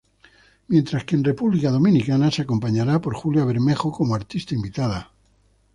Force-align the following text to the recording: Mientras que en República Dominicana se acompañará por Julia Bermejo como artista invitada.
Mientras 0.67 1.03
que 1.05 1.15
en 1.15 1.23
República 1.23 1.69
Dominicana 1.69 2.31
se 2.31 2.41
acompañará 2.41 2.99
por 3.01 3.13
Julia 3.13 3.45
Bermejo 3.45 3.91
como 3.91 4.15
artista 4.15 4.55
invitada. 4.55 5.11